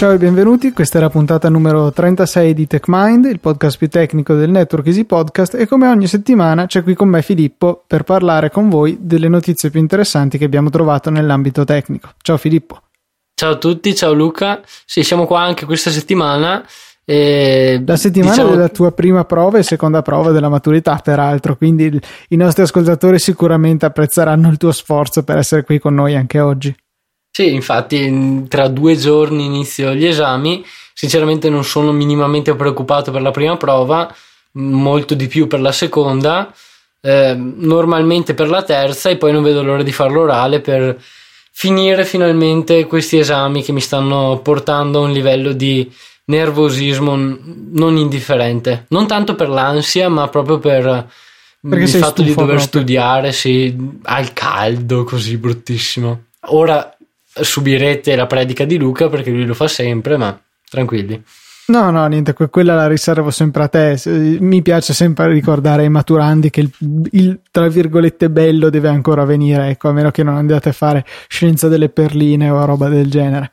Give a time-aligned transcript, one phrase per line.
[0.00, 4.32] Ciao e benvenuti, questa è la puntata numero 36 di TechMind, il podcast più tecnico
[4.32, 8.48] del network Easy Podcast e come ogni settimana c'è qui con me Filippo per parlare
[8.48, 12.12] con voi delle notizie più interessanti che abbiamo trovato nell'ambito tecnico.
[12.22, 12.80] Ciao Filippo.
[13.34, 14.62] Ciao a tutti, ciao Luca.
[14.86, 16.66] Sì, siamo qua anche questa settimana.
[17.04, 18.50] E, la settimana diciamo...
[18.52, 23.84] della tua prima prova e seconda prova della maturità, peraltro, quindi i nostri ascoltatori sicuramente
[23.84, 26.74] apprezzeranno il tuo sforzo per essere qui con noi anche oggi.
[27.40, 30.62] Sì, infatti tra due giorni inizio gli esami,
[30.92, 34.14] sinceramente non sono minimamente preoccupato per la prima prova,
[34.52, 36.52] molto di più per la seconda,
[37.00, 41.00] eh, normalmente per la terza e poi non vedo l'ora di fare l'orale per
[41.50, 45.90] finire finalmente questi esami che mi stanno portando a un livello di
[46.26, 51.10] nervosismo non indifferente, non tanto per l'ansia ma proprio per
[51.62, 52.66] Perché il fatto di dover proprio.
[52.66, 56.24] studiare sì, al caldo così bruttissimo.
[56.48, 56.94] Ora
[57.42, 60.38] subirete la predica di Luca perché lui lo fa sempre, ma
[60.68, 61.22] tranquilli.
[61.66, 64.00] No, no, niente, quella la riservo sempre a te.
[64.40, 66.70] Mi piace sempre ricordare ai maturandi che il,
[67.12, 71.04] il, tra virgolette bello deve ancora venire, ecco, a meno che non andiate a fare
[71.28, 73.52] scienza delle perline o roba del genere.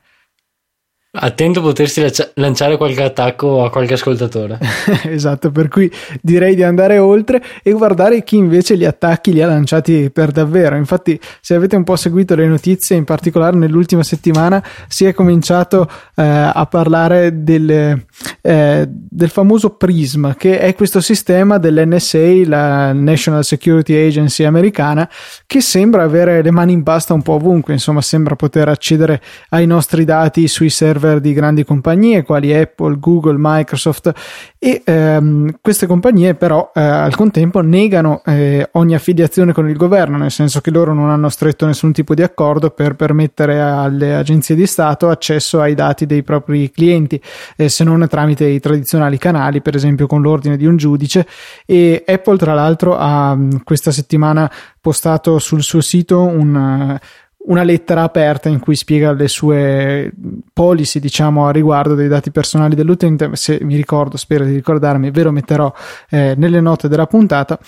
[1.20, 4.60] Attento a potersi lanciare qualche attacco a qualche ascoltatore.
[5.10, 9.48] esatto, per cui direi di andare oltre e guardare chi invece gli attacchi li ha
[9.48, 10.76] lanciati per davvero.
[10.76, 15.90] Infatti, se avete un po' seguito le notizie, in particolare nell'ultima settimana, si è cominciato
[16.16, 18.00] eh, a parlare del,
[18.42, 25.10] eh, del famoso PRISM, che è questo sistema dell'NSA, la National Security Agency americana,
[25.48, 29.66] che sembra avere le mani in pasta un po' ovunque, insomma, sembra poter accedere ai
[29.66, 34.12] nostri dati sui server server di grandi compagnie quali Apple, Google, Microsoft
[34.60, 40.18] e ehm, queste compagnie però eh, al contempo negano eh, ogni affiliazione con il governo,
[40.18, 44.56] nel senso che loro non hanno stretto nessun tipo di accordo per permettere alle agenzie
[44.56, 47.22] di Stato accesso ai dati dei propri clienti,
[47.56, 51.26] eh, se non tramite i tradizionali canali, per esempio con l'ordine di un giudice.
[51.66, 56.98] E Apple tra l'altro ha questa settimana postato sul suo sito un
[57.48, 60.12] una lettera aperta in cui spiega le sue
[60.54, 63.30] policy, diciamo, a riguardo dei dati personali dell'utente.
[63.34, 65.74] Se mi ricordo, spero di ricordarmi, ve lo metterò
[66.10, 67.60] eh, nelle note della puntata.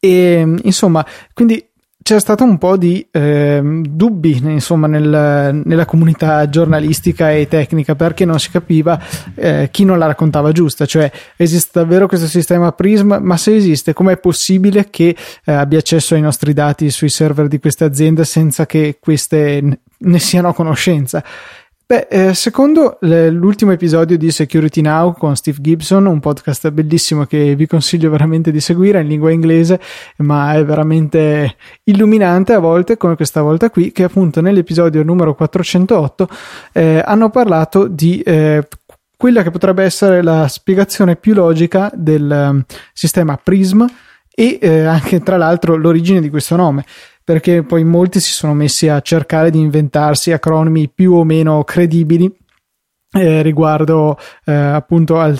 [0.00, 1.67] E insomma, quindi
[2.08, 8.24] c'è stato un po' di eh, dubbi insomma, nel, nella comunità giornalistica e tecnica perché
[8.24, 8.98] non si capiva
[9.34, 13.92] eh, chi non la raccontava giusta, cioè esiste davvero questo sistema Prism, ma se esiste
[13.92, 15.14] com'è possibile che
[15.44, 20.18] eh, abbia accesso ai nostri dati sui server di queste aziende senza che queste ne
[20.18, 21.22] siano a conoscenza?
[21.90, 27.54] Beh, eh, secondo l'ultimo episodio di Security Now con Steve Gibson, un podcast bellissimo che
[27.56, 29.80] vi consiglio veramente di seguire in lingua inglese,
[30.18, 36.28] ma è veramente illuminante a volte, come questa volta qui, che appunto nell'episodio numero 408
[36.74, 38.68] eh, hanno parlato di eh,
[39.16, 43.86] quella che potrebbe essere la spiegazione più logica del um, sistema Prism
[44.34, 46.84] e eh, anche tra l'altro l'origine di questo nome
[47.28, 52.34] perché poi molti si sono messi a cercare di inventarsi acronimi più o meno credibili
[53.12, 54.16] eh, riguardo
[54.46, 55.36] eh, appunto al,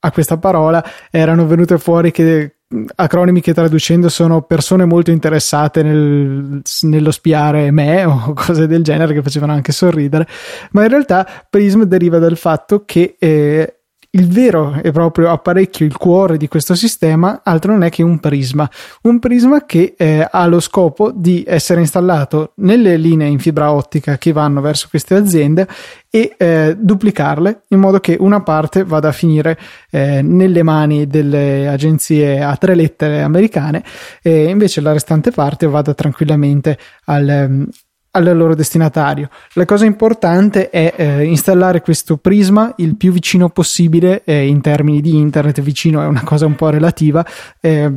[0.00, 2.56] a questa parola erano venute fuori che
[2.96, 9.14] acronimi che traducendo sono persone molto interessate nel, nello spiare me o cose del genere
[9.14, 10.26] che facevano anche sorridere
[10.72, 13.81] ma in realtà Prism deriva dal fatto che eh,
[14.14, 18.18] il vero e proprio apparecchio, il cuore di questo sistema, altro non è che un
[18.18, 18.68] prisma.
[19.02, 24.18] Un prisma che eh, ha lo scopo di essere installato nelle linee in fibra ottica
[24.18, 25.66] che vanno verso queste aziende
[26.10, 29.58] e eh, duplicarle in modo che una parte vada a finire
[29.90, 33.82] eh, nelle mani delle agenzie a tre lettere americane
[34.20, 37.66] e invece la restante parte vada tranquillamente al,
[38.12, 39.28] al loro destinatario.
[39.54, 45.00] La cosa importante è eh, installare questo prisma il più vicino possibile, eh, in termini
[45.00, 47.24] di internet, vicino è una cosa un po' relativa,
[47.60, 47.90] eh,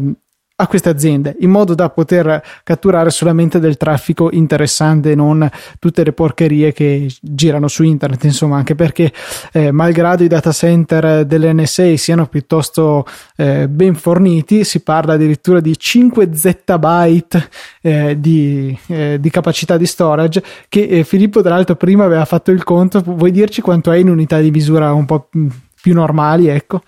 [0.57, 5.49] a queste aziende in modo da poter catturare solamente del traffico interessante non
[5.79, 9.11] tutte le porcherie che girano su internet insomma anche perché
[9.51, 13.05] eh, malgrado i data center dell'NSA siano piuttosto
[13.35, 17.49] eh, ben forniti si parla addirittura di 5 zettabyte
[17.81, 22.51] eh, di, eh, di, capacità di storage che eh, Filippo tra l'altro prima aveva fatto
[22.51, 23.01] il conto.
[23.01, 25.29] Vuoi dirci quanto è in unità di misura un po'
[25.81, 26.81] più normali ecco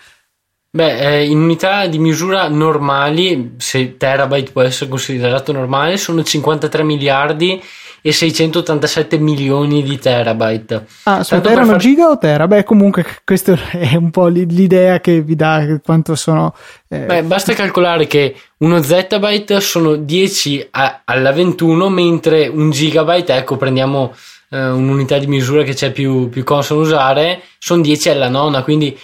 [0.77, 6.83] Beh, eh, in unità di misura normali, se terabyte può essere considerato normale, sono 53
[6.83, 7.59] miliardi
[7.99, 10.85] e 687 milioni di terabyte.
[11.05, 11.77] Ah, Tanto erano far...
[11.77, 12.45] giga o tera?
[12.47, 16.53] Beh, comunque questa è un po' l'idea che vi dà quanto sono...
[16.87, 16.99] Eh...
[16.99, 23.57] Beh, basta calcolare che uno zettabyte sono 10 a, alla 21, mentre un gigabyte, ecco,
[23.57, 24.13] prendiamo
[24.49, 28.95] eh, un'unità di misura che c'è più, più consono usare, sono 10 alla nona, quindi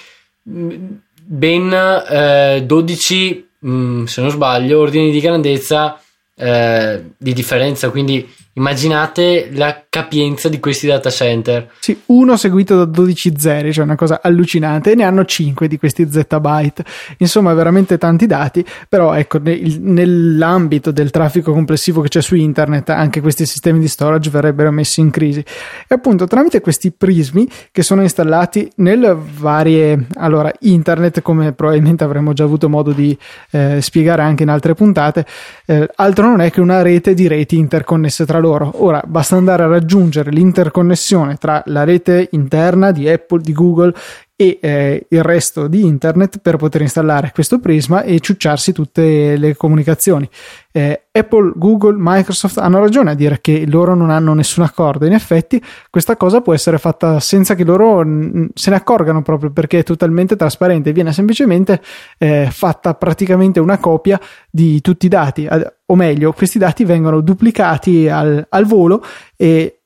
[0.47, 0.75] mm,
[1.25, 1.71] ben
[2.09, 5.99] eh, 12, mh, mm, se non sbaglio, ordini di grandezza
[6.35, 11.71] eh, di differenza, quindi Immaginate la capienza di questi data center.
[11.79, 15.79] Sì, uno seguito da 12 zeri, cioè una cosa allucinante, e ne hanno 5 di
[15.79, 16.85] questi zettabyte.
[17.17, 23.21] Insomma, veramente tanti dati, però ecco, nell'ambito del traffico complessivo che c'è su internet, anche
[23.21, 25.39] questi sistemi di storage verrebbero messi in crisi.
[25.39, 32.33] E appunto, tramite questi prismi che sono installati nelle varie, allora, internet, come probabilmente avremmo
[32.33, 33.17] già avuto modo di
[33.49, 35.25] eh, spiegare anche in altre puntate,
[35.65, 38.71] eh, altro non è che una rete di reti interconnesse tra loro.
[38.83, 43.93] Ora basta andare a raggiungere l'interconnessione tra la rete interna di Apple, di Google
[44.35, 49.55] e eh, il resto di internet per poter installare questo prisma e ciucciarsi tutte le
[49.55, 50.27] comunicazioni.
[50.71, 55.05] Eh, Apple, Google, Microsoft hanno ragione a dire che loro non hanno nessun accordo.
[55.05, 57.99] In effetti, questa cosa può essere fatta senza che loro
[58.55, 60.91] se ne accorgano proprio perché è totalmente trasparente.
[60.93, 61.79] Viene semplicemente
[62.17, 64.19] eh, fatta praticamente una copia
[64.49, 65.47] di tutti i dati,
[65.85, 69.03] o meglio, questi dati vengono duplicati al, al volo
[69.35, 69.82] e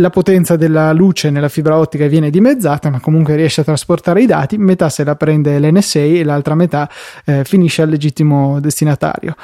[0.00, 4.26] la potenza della luce nella fibra ottica viene dimezzata, ma comunque riesce a trasportare i
[4.26, 6.90] dati, metà se la prende l'NSA e l'altra metà
[7.24, 9.36] eh, finisce al legittimo destinatario.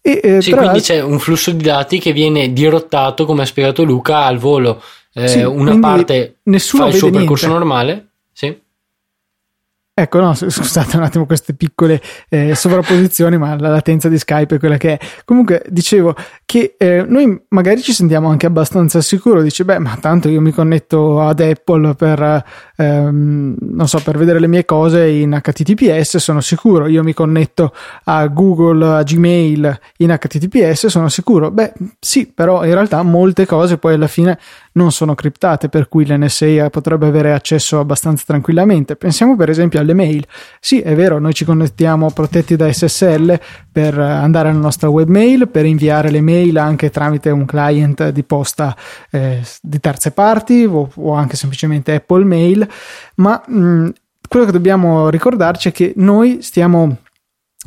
[0.00, 3.82] E, eh, sì, quindi c'è un flusso di dati che viene dirottato, come ha spiegato
[3.82, 4.80] Luca, al volo.
[5.12, 7.10] Eh, sì, una parte fa il suo niente.
[7.10, 8.08] percorso normale.
[8.32, 8.56] Sì.
[9.98, 14.58] Ecco, no, scusate un attimo queste piccole eh, sovrapposizioni, ma la latenza di Skype è
[14.58, 15.06] quella che è.
[15.24, 16.14] Comunque, dicevo
[16.44, 20.52] che eh, noi magari ci sentiamo anche abbastanza sicuro, dice, beh, ma tanto io mi
[20.52, 22.44] connetto ad Apple per,
[22.76, 26.88] ehm, non so, per vedere le mie cose in HTTPS, sono sicuro.
[26.88, 27.72] Io mi connetto
[28.04, 31.50] a Google, a Gmail in HTTPS, sono sicuro.
[31.50, 34.38] Beh, sì, però in realtà molte cose poi alla fine
[34.72, 38.94] non sono criptate, per cui l'NSA potrebbe avere accesso abbastanza tranquillamente.
[38.96, 40.26] Pensiamo per esempio alle mail.
[40.60, 43.40] Sì, è vero, noi ci connettiamo protetti da SSL
[43.72, 48.76] per andare alla nostra webmail, per inviare le mail anche tramite un client di posta
[49.10, 52.68] eh, di terze parti o, o, anche semplicemente Apple Mail,
[53.16, 53.88] ma mh,
[54.28, 56.98] quello che dobbiamo ricordarci è che noi stiamo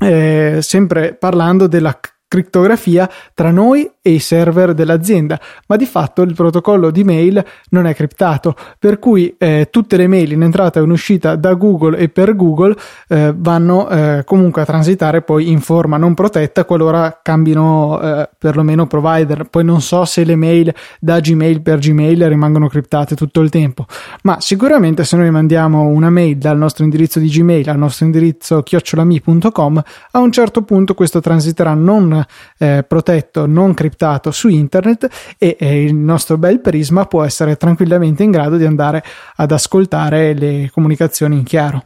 [0.01, 1.97] eh, sempre parlando della
[2.29, 7.87] crittografia tra noi e i server dell'azienda, ma di fatto il protocollo di mail non
[7.87, 11.97] è criptato, per cui eh, tutte le mail in entrata e in uscita da Google
[11.97, 12.75] e per Google
[13.07, 18.85] eh, vanno eh, comunque a transitare poi in forma non protetta qualora cambino eh, perlomeno
[18.85, 19.45] provider.
[19.49, 23.85] Poi non so se le mail da Gmail per Gmail rimangono criptate tutto il tempo,
[24.21, 28.61] ma sicuramente se noi mandiamo una mail dal nostro indirizzo di Gmail al nostro indirizzo
[28.61, 29.81] chiocciolami.com
[30.11, 32.18] a un certo punto questo transiterà non
[32.57, 38.23] eh, protetto, non criptato su internet e eh, il nostro bel prisma può essere tranquillamente
[38.23, 39.03] in grado di andare
[39.35, 41.83] ad ascoltare le comunicazioni in chiaro.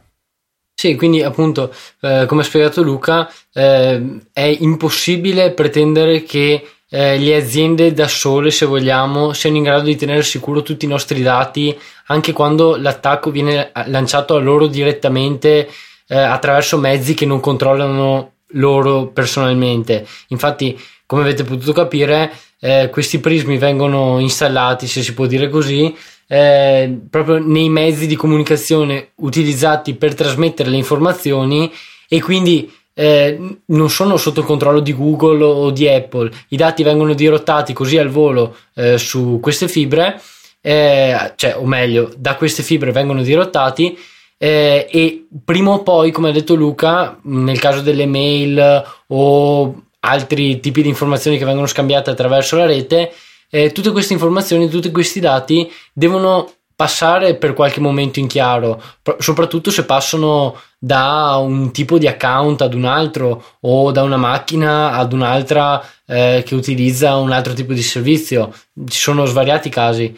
[0.76, 7.36] Sì, quindi appunto, eh, come ha spiegato Luca, eh, è impossibile pretendere che eh, le
[7.36, 11.76] aziende da sole, se vogliamo, siano in grado di tenere sicuro tutti i nostri dati,
[12.06, 15.68] anche quando l'attacco viene lanciato a loro direttamente
[16.06, 20.06] eh, attraverso mezzi che non controllano loro personalmente.
[20.28, 25.94] Infatti, come avete potuto capire, eh, questi prismi vengono installati, se si può dire così,
[26.26, 31.70] eh, proprio nei mezzi di comunicazione utilizzati per trasmettere le informazioni
[32.08, 36.30] e quindi eh, non sono sotto il controllo di Google o di Apple.
[36.48, 40.20] I dati vengono dirottati così al volo eh, su queste fibre,
[40.60, 43.98] eh, cioè, o meglio, da queste fibre vengono dirottati
[44.36, 50.60] eh, e prima o poi, come ha detto Luca, nel caso delle mail o altri
[50.60, 53.12] tipi di informazioni che vengono scambiate attraverso la rete,
[53.50, 58.82] eh, tutte queste informazioni, tutti questi dati devono passare per qualche momento in chiaro,
[59.18, 64.92] soprattutto se passano da un tipo di account ad un altro o da una macchina
[64.92, 68.52] ad un'altra eh, che utilizza un altro tipo di servizio.
[68.88, 70.14] Ci sono svariati casi.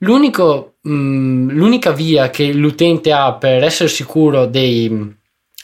[0.00, 5.14] Mh, mm, l'unica via che l'utente ha per essere sicuro dei,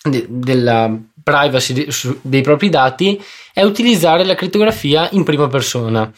[0.02, 3.20] de, della privacy de, su, dei propri dati
[3.52, 6.10] è utilizzare la crittografia in prima persona.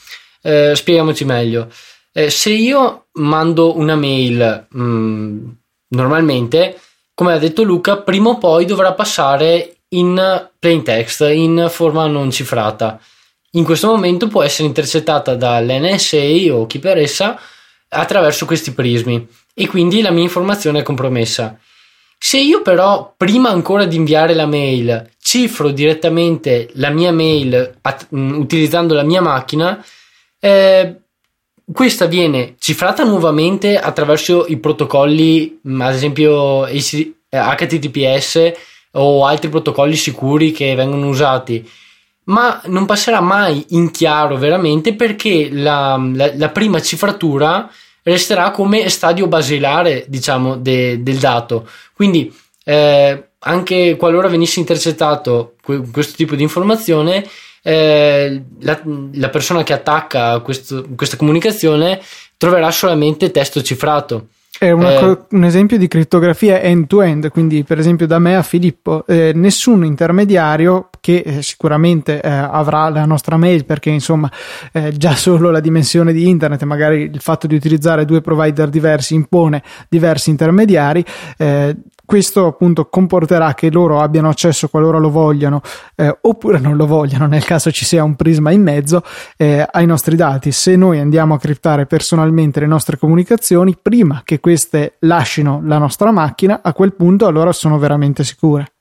[0.42, 1.68] Eh, spieghiamoci meglio.
[2.12, 5.48] Eh, se io mando una mail mh, mm,
[5.88, 6.78] normalmente,
[7.14, 12.30] come ha detto Luca, prima o poi dovrà passare in plain text, in forma non
[12.30, 13.00] cifrata.
[13.52, 17.40] In questo momento può essere intercettata dall'NSA o chi per essa
[17.88, 21.58] attraverso questi prismi e quindi la mia informazione è compromessa.
[22.18, 28.08] Se io però, prima ancora di inviare la mail, cifro direttamente la mia mail at-
[28.14, 29.84] mm, utilizzando la mia macchina,
[30.40, 30.96] eh,
[31.72, 38.56] questa viene cifrata nuovamente attraverso i protocolli, ad esempio HTTPS eh,
[38.92, 41.68] o altri protocolli sicuri che vengono usati,
[42.28, 47.70] ma non passerà mai in chiaro veramente perché la, la, la prima cifratura
[48.02, 51.68] resterà come stadio basilare, diciamo, de, del dato.
[51.94, 55.54] Quindi eh, anche qualora venisse intercettato
[55.92, 57.26] questo tipo di informazione,
[57.62, 58.80] eh, la,
[59.12, 62.00] la, persona che attacca questo, questa comunicazione
[62.36, 64.28] troverà solamente testo cifrato.
[64.58, 69.30] È eh, un esempio di crittografia end-to-end, quindi per esempio da me a Filippo, eh,
[69.32, 74.28] nessun intermediario che eh, sicuramente eh, avrà la nostra mail perché insomma
[74.72, 79.14] eh, già solo la dimensione di internet, magari il fatto di utilizzare due provider diversi
[79.14, 81.04] impone diversi intermediari,
[81.36, 81.76] eh,
[82.08, 85.60] questo appunto comporterà che loro abbiano accesso qualora lo vogliano
[85.94, 89.02] eh, oppure non lo vogliano nel caso ci sia un prisma in mezzo
[89.36, 90.50] eh, ai nostri dati.
[90.50, 96.10] Se noi andiamo a criptare personalmente le nostre comunicazioni prima che queste lasciano la nostra
[96.10, 98.72] macchina, a quel punto allora sono veramente sicure.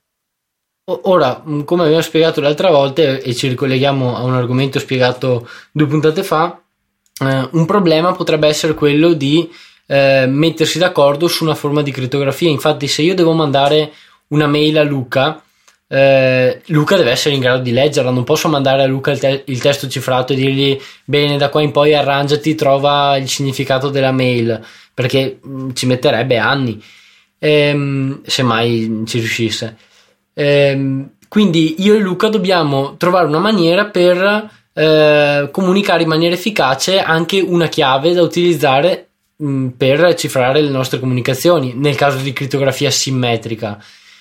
[1.02, 5.86] Ora, mm, come abbiamo spiegato l'altra volta e ci ricolleghiamo a un argomento spiegato due
[5.86, 6.58] puntate fa,
[7.20, 9.50] eh, un problema potrebbe essere quello di
[9.90, 12.50] eh, mettersi d'accordo su una forma di crittografia.
[12.50, 13.92] Infatti, se io devo mandare
[14.28, 15.42] una mail a Luca,
[15.88, 18.10] eh, Luca deve essere in grado di leggerla.
[18.10, 21.62] Non posso mandare a Luca il, te- il, testo cifrato e dirgli bene, da qua
[21.62, 26.82] in poi arrangiati, trova il significato della mail, perché mh, mm, ci metterebbe anni,
[27.38, 29.76] ehm, se mai ci riuscisse.
[30.34, 37.00] Ehm, quindi io e Luca dobbiamo trovare una maniera per eh, comunicare in maniera efficace
[37.00, 39.07] anche una chiave da utilizzare
[39.40, 43.80] Mm, per cifrare le nostre comunicazioni nel caso di crittografia simmetrica.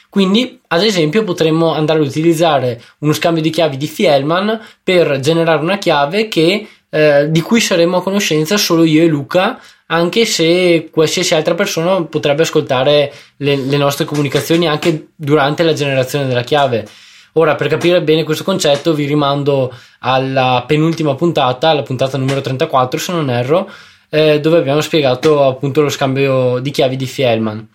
[0.09, 5.59] Quindi, ad esempio, potremmo andare ad utilizzare uno scambio di chiavi di Fielman per generare
[5.59, 10.89] una chiave che, eh, di cui saremo a conoscenza solo io e Luca, anche se
[10.91, 16.88] qualsiasi altra persona potrebbe ascoltare le, le nostre comunicazioni anche durante la generazione della chiave.
[17.33, 23.00] Ora, per capire bene questo concetto, vi rimando alla penultima puntata, la puntata numero 34,
[23.00, 23.67] se non erro,
[24.10, 27.68] eh, dove abbiamo spiegato appunto lo scambio di chiavi di Fielman.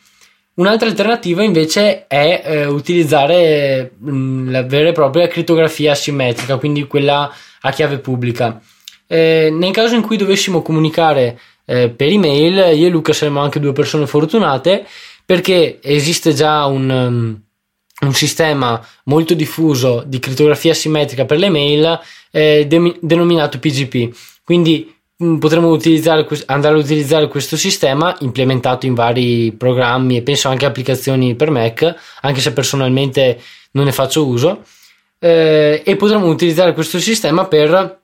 [0.55, 6.87] Un'altra alternativa invece è eh, utilizzare mh, mm, la vera e propria crittografia asimmetrica, quindi
[6.87, 8.61] quella a chiave pubblica.
[9.07, 13.61] Eh, nel caso in cui dovessimo comunicare eh, per email, io e Luca saremmo anche
[13.61, 14.87] due persone fortunate
[15.25, 17.41] perché esiste già un, um,
[18.07, 24.15] un sistema molto diffuso di crittografia asimmetrica per le mail eh, de- denominato PGP.
[24.45, 24.95] Quindi
[25.39, 31.35] potremmo utilizzare, andare a utilizzare questo sistema implementato in vari programmi e penso anche applicazioni
[31.35, 33.41] per Mac, anche se personalmente
[33.73, 34.65] non ne faccio uso.
[35.19, 38.01] Eh, e potremmo utilizzare questo sistema per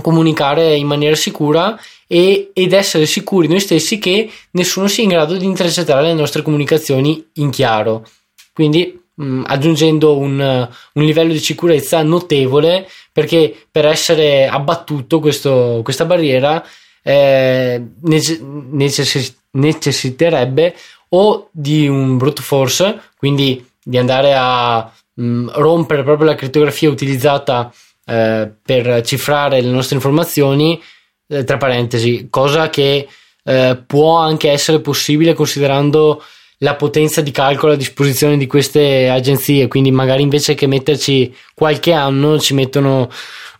[0.00, 5.36] comunicare in maniera sicura e, ed essere sicuri noi stessi che nessuno sia in grado
[5.36, 8.06] di intercettare le nostre comunicazioni in chiaro.
[8.52, 15.80] Quindi mh, mm, aggiungendo un, un, livello di sicurezza notevole perché per essere abbattuto questo,
[15.82, 16.64] questa barriera
[17.02, 20.74] eh, necess- necessiterebbe
[21.10, 26.90] o di un brute force, quindi di andare a mh, mm, rompere proprio la crittografia
[26.90, 27.72] utilizzata
[28.06, 30.80] eh, per cifrare le nostre informazioni,
[31.28, 33.08] eh, tra parentesi, cosa che
[33.44, 36.22] eh, può anche essere possibile considerando
[36.58, 41.92] la potenza di calcolo a disposizione di queste agenzie, quindi magari invece che metterci qualche
[41.92, 43.10] anno ci mettono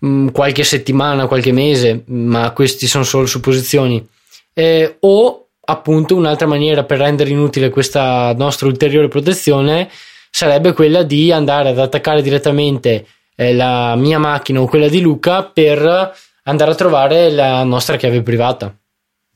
[0.01, 4.07] mh, mm, qualche settimana, qualche mese, ma questi sono solo supposizioni.
[4.53, 9.89] Eh, o appunto un'altra maniera per rendere inutile questa nostra ulteriore protezione
[10.31, 15.43] sarebbe quella di andare ad attaccare direttamente eh, la mia macchina o quella di Luca
[15.45, 16.13] per
[16.45, 18.77] andare a trovare la nostra chiave privata.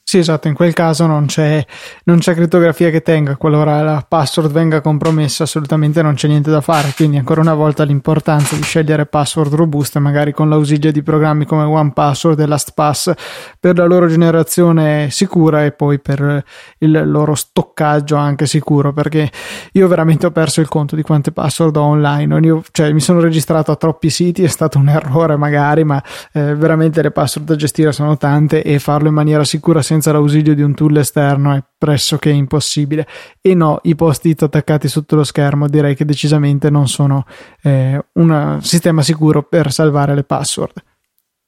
[0.08, 1.62] Sì, esatto, in quel caso non c'è,
[2.04, 6.62] non c'è crittografia che tenga, qualora la password venga compromessa assolutamente non c'è niente da
[6.62, 11.44] fare, quindi ancora una volta l'importanza di scegliere password robuste, magari con l'ausilio di programmi
[11.44, 13.12] come OnePassword e LastPass
[13.60, 16.42] per la loro generazione sicura e poi per
[16.78, 19.30] il loro stoccaggio anche sicuro, perché
[19.72, 23.20] io veramente ho perso il conto di quante password ho online, io, cioè mi sono
[23.20, 27.56] registrato a troppi siti, è stato un errore magari, ma eh, veramente le password da
[27.56, 31.54] gestire sono tante e farlo in maniera sicura senza senza l'ausilio di un tool esterno
[31.54, 33.06] è pressoché impossibile.
[33.40, 37.26] E no, i post-it attaccati sotto lo schermo direi che decisamente non sono
[37.62, 40.72] eh, un sistema sicuro per salvare le password.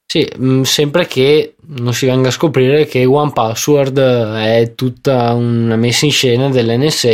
[0.04, 5.76] Sì, mm, sempre che non si venga a scoprire che One Password è tutta una
[5.76, 7.08] messa in scena dell'NSA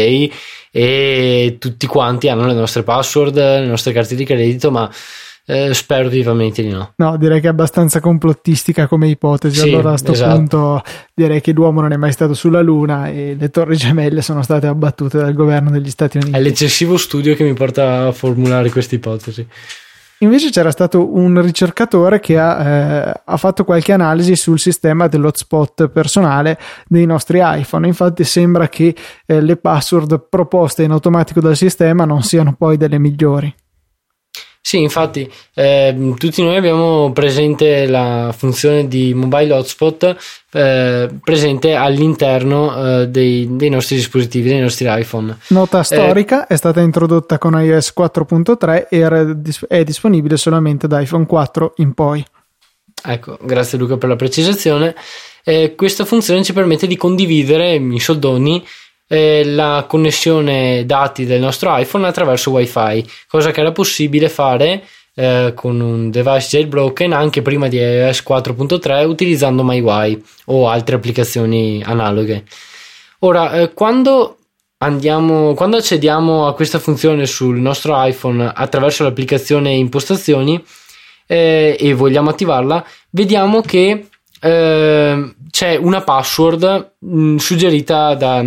[0.70, 4.90] e tutti quanti hanno le nostre password, le nostre carte di credito, ma
[5.48, 6.92] eh, spero vivamente di no.
[6.96, 9.60] No, direi che è abbastanza complottistica come ipotesi.
[9.60, 10.34] Sì, allora a questo esatto.
[10.34, 10.82] punto
[11.14, 14.66] direi che l'uomo non è mai stato sulla Luna e le torri gemelle sono state
[14.66, 16.36] abbattute dal governo degli Stati Uniti.
[16.36, 19.46] È l'eccessivo studio che mi porta a formulare questa ipotesi.
[20.20, 25.88] Invece c'era stato un ricercatore che ha, eh, ha, fatto qualche analisi sul sistema dell'hotspot
[25.88, 27.86] personale dei nostri iPhone.
[27.86, 32.98] Infatti sembra che eh, le password proposte in automatico dal sistema non siano poi delle
[32.98, 33.54] migliori.
[34.66, 40.16] Sì, infatti eh, tutti noi abbiamo presente la funzione di mobile hotspot
[40.50, 45.38] eh, presente all'interno eh, dei, dei, nostri dispositivi, dei nostri iPhone.
[45.50, 51.74] Nota storica, è stata introdotta con iOS 4.3 e è disponibile solamente da iPhone 4
[51.76, 52.26] in poi.
[53.04, 54.96] Ecco, grazie Luca per la precisazione.
[55.44, 58.66] Eh, questa funzione ci permette di condividere in soldoni
[59.08, 64.82] eh, la connessione dati del nostro iPhone attraverso WiFi, cosa che era possibile fare
[65.14, 71.82] eh, con un device jailbroken anche prima di iOS 4.3 utilizzando MyWi o altre applicazioni
[71.84, 72.44] analoghe.
[73.20, 74.36] Ora, eh, quando
[74.78, 80.62] andiamo, quando accediamo a questa funzione sul nostro iPhone attraverso l'applicazione impostazioni
[81.26, 84.08] eh, e vogliamo attivarla, vediamo che
[84.38, 88.44] eh, c'è una password mh, suggerita da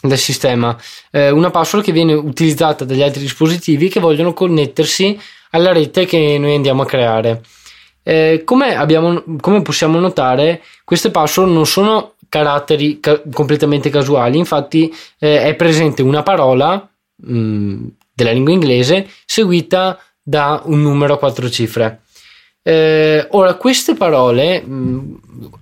[0.00, 0.76] del sistema,
[1.10, 5.18] eh, una password che viene utilizzata dagli altri dispositivi che vogliono connettersi
[5.50, 7.42] alla rete che noi andiamo a creare.
[8.02, 14.94] Eh, come, abbiamo, come, possiamo notare, queste password non sono caratteri ca- completamente casuali, infatti
[15.18, 21.18] eh, è presente una parola mh, mm, della lingua inglese seguita da un numero a
[21.18, 22.02] quattro cifre.
[22.62, 25.14] Eh, ora, queste parole, mh, mm,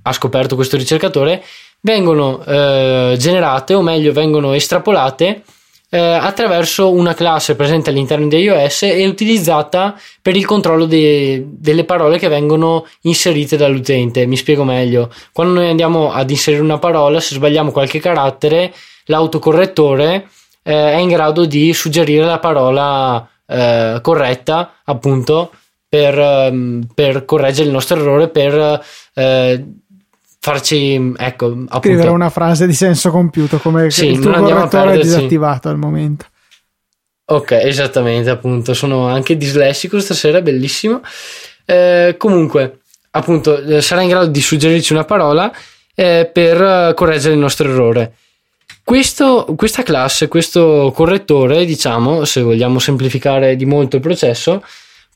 [0.03, 1.43] ha scoperto questo ricercatore,
[1.87, 5.45] vengono eh, generate o meglio vengono estrapolate
[5.89, 11.85] eh, attraverso una classe presente all'interno di iOS e utilizzata per il controllo de- delle
[11.85, 14.27] parole che vengono inserite dall'utente.
[14.27, 15.13] Mi spiego meglio.
[15.33, 20.29] Quando noi andiamo ad inserire una parola, se sbagliamo qualche carattere, l'autocorrettore
[20.65, 25.53] eh, è in grado di suggerire la parola eh, corretta, appunto,
[25.89, 29.65] per, ehm, per, correggere il nostro errore, per eh,
[30.47, 34.99] farci ecco appunto scrivere una frase di senso compiuto come sì, il tuo correttore è
[34.99, 36.27] disattivato al momento.
[37.25, 41.01] Ok esattamente appunto sono anche dislessico stasera bellissimo.
[41.65, 42.79] Eh, comunque
[43.11, 45.53] appunto eh, sarà in grado di suggerirci una parola
[45.97, 48.13] eh, per correggere il nostro errore.
[48.85, 54.63] Questo, questa classe questo correttore diciamo se vogliamo semplificare di molto il processo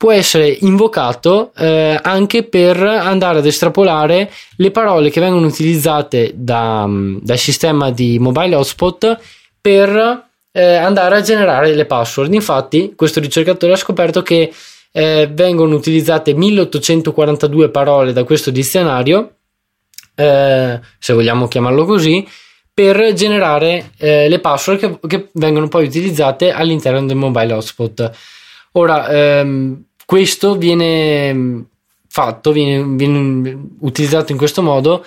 [0.00, 6.86] può essere invocato eh, anche per andare ad estrapolare le parole che vengono utilizzate da,
[6.86, 9.20] mm, dal sistema di mobile hotspot
[9.60, 12.32] per eh, andare a generare le password.
[12.32, 14.50] Infatti, questo ricercatore ha scoperto che
[14.90, 19.34] eh, vengono utilizzate 1842 parole da questo dizionario,
[20.14, 22.26] eh, se vogliamo chiamarlo così,
[22.72, 28.10] per generare eh, le password che, che, vengono poi utilizzate all'interno del mobile hotspot.
[28.72, 31.60] Ora, ehm, questo viene mm,
[32.08, 35.06] fatto, viene, viene utilizzato in questo modo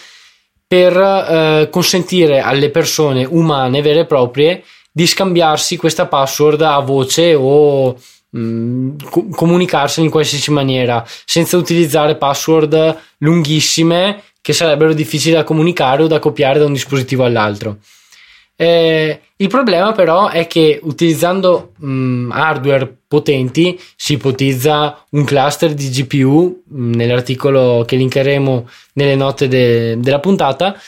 [0.66, 7.36] per eh, consentire alle persone umane vere e proprie di scambiarsi questa password a voce
[7.36, 7.98] o
[8.30, 15.44] mh, mm, co- comunicarsi in qualsiasi maniera senza utilizzare password lunghissime che sarebbero difficili da
[15.44, 17.80] comunicare o da copiare da un dispositivo all'altro.
[18.56, 25.90] Eh, il problema però è che utilizzando mh, hardware potenti si ipotizza un cluster di
[25.90, 30.80] GPU mh, nell'articolo che linkeremo nelle note de- della puntata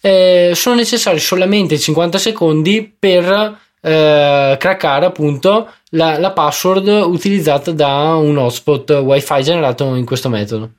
[0.00, 8.14] eh, sono necessari solamente 50 secondi per eh, craccare appunto la, la password utilizzata da
[8.14, 10.70] un hotspot wifi generato in questo metodo.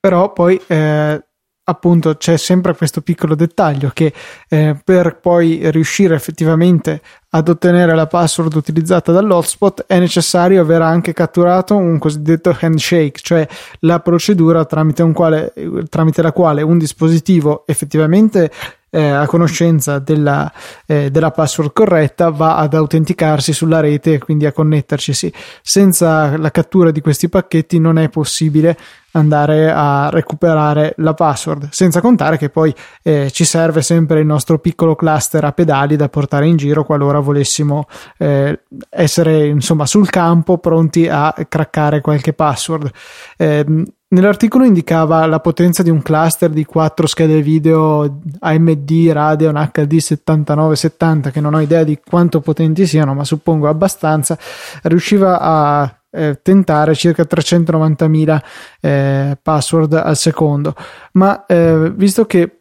[0.00, 1.24] Però poi eh,
[1.68, 4.12] appunto c'è sempre questo piccolo dettaglio che
[4.48, 7.00] eh, per poi riuscire effettivamente
[7.30, 13.46] ad ottenere la password utilizzata dall'hotspot è necessario aver anche catturato un cosiddetto handshake, cioè
[13.80, 15.52] la procedura tramite, quale,
[15.88, 18.50] tramite la quale un dispositivo effettivamente
[18.88, 20.50] eh, a conoscenza della,
[20.86, 25.32] eh, della, password corretta va ad autenticarsi sulla rete e quindi a connetterci.
[25.60, 28.76] Senza la cattura di questi pacchetti non è possibile
[29.16, 34.58] andare a recuperare la password, senza contare che poi eh, ci serve sempre il nostro
[34.58, 37.86] piccolo cluster a pedali da portare in giro qualora volessimo
[38.18, 42.90] eh, essere insomma sul campo pronti a craccare qualche password.
[43.36, 49.96] Eh, Nell'articolo indicava la potenza di un cluster di quattro schede video AMD Radeon HD
[49.96, 54.38] 7970 che non ho idea di quanto potenti siano ma suppongo abbastanza
[54.82, 58.42] riusciva a eh, tentare circa 390.000
[58.80, 60.74] eh, password al secondo.
[61.12, 62.55] Ma eh, visto che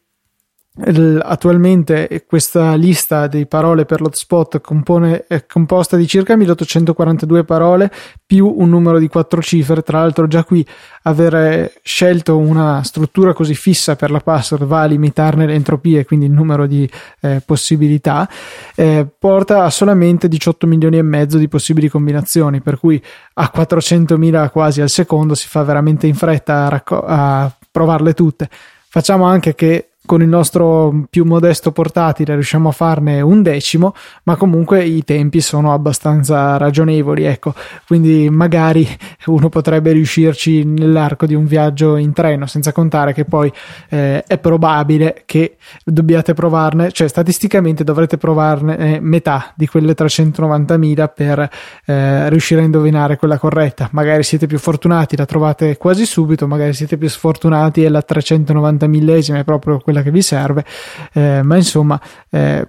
[0.77, 7.89] Attualmente questa lista di parole per l'hotspot compone, è composta di circa 1842 parole
[8.25, 9.83] più un numero di quattro cifre.
[9.83, 10.67] Tra l'altro, già qui
[11.03, 16.25] avere scelto una struttura così fissa per la password va a limitarne le entropie, quindi
[16.25, 16.89] il numero di
[17.21, 18.27] eh, possibilità,
[18.75, 23.01] eh, porta a solamente 18 milioni e mezzo di possibili combinazioni, per cui
[23.35, 28.49] a 400.000 quasi al secondo si fa veramente in fretta a, racco- a provarle tutte.
[28.89, 34.35] Facciamo anche che con il nostro più modesto portatile riusciamo a farne un decimo, ma
[34.35, 37.53] comunque i tempi sono abbastanza ragionevoli, ecco,
[37.87, 38.87] quindi magari
[39.27, 43.51] uno potrebbe riuscirci nell'arco di un viaggio in treno, senza contare che poi
[43.89, 51.09] eh, è probabile che dobbiate provarne, cioè statisticamente dovrete provarne eh, metà di quelle 390.000
[51.13, 51.49] per
[51.85, 53.89] eh, riuscire a indovinare quella corretta.
[53.91, 58.87] Magari siete più fortunati, la trovate quasi subito, magari siete più sfortunati e la 390
[58.87, 60.65] millesima è proprio quella quella che vi serve,
[61.13, 62.67] eh, ma insomma eh,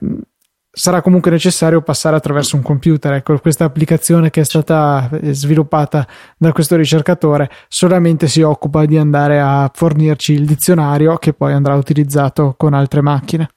[0.71, 3.15] sarà comunque necessario passare attraverso un computer.
[3.15, 8.97] Ecco, questa applicazione che è stata eh, sviluppata da questo ricercatore solamente si occupa di
[8.97, 13.49] andare a fornirci il dizionario che poi andrà utilizzato con altre macchine.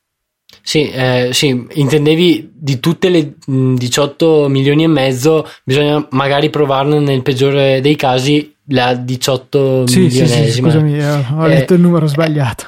[0.62, 7.22] Sì, eh, sì, intendevi di tutte le 18 milioni e mezzo, bisogna magari provarne nel
[7.22, 10.46] peggiore dei casi la 18 sì, milionesima.
[10.46, 12.68] Sì, sì, scusami, ho letto eh, il numero sbagliato.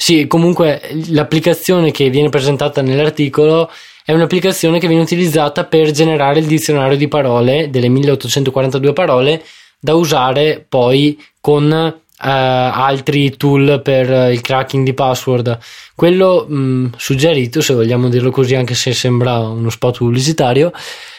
[0.00, 3.70] Sì, comunque l'applicazione che viene presentata nell'articolo
[4.02, 9.44] è un'applicazione che viene utilizzata per generare il dizionario di parole delle 1842 parole
[9.78, 15.58] da usare poi con uh, altri tool per il cracking di password.
[15.94, 20.72] Quello mh, mm, suggerito, se vogliamo dirlo così, anche se sembra uno spot pubblicitario,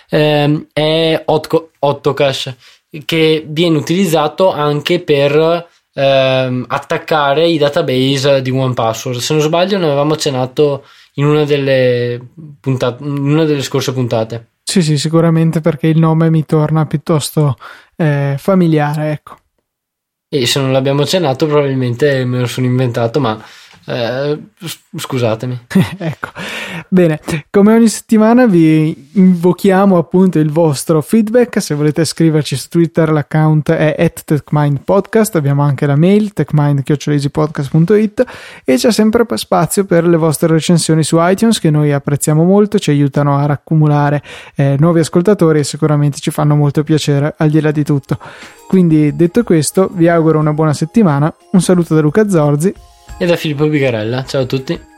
[0.09, 2.55] ehm, è Ottocache
[3.05, 9.19] che viene utilizzato anche per ehm, attaccare i database di OnePassword.
[9.19, 12.19] Se non sbaglio, ne avevamo accennato in una delle,
[12.59, 14.47] puntate, in una delle scorse puntate.
[14.63, 17.57] Sì, sì, sicuramente perché il nome mi torna piuttosto
[17.95, 19.35] eh, familiare, ecco.
[20.33, 23.43] E se non l'abbiamo accennato, probabilmente me lo sono inventato, ma
[23.85, 24.39] eh,
[24.95, 25.59] scusatemi.
[25.97, 26.29] ecco,
[26.87, 33.11] bene, come ogni settimana vi invochiamo appunto il vostro feedback, se volete scriverci su Twitter
[33.11, 38.23] l'account è techmindpodcast, abbiamo anche la mail techmind.it
[38.63, 42.91] e c'è sempre spazio per le vostre recensioni su iTunes che noi apprezziamo molto, ci
[42.91, 44.21] aiutano a raccumulare
[44.55, 48.19] eh, nuovi ascoltatori e sicuramente ci fanno molto piacere al di là di tutto.
[48.67, 52.73] Quindi detto questo vi auguro una buona settimana, un saluto da Luca Zorzi
[53.21, 54.25] e da Filippo Bigarella.
[54.25, 54.90] Ciao a tutti.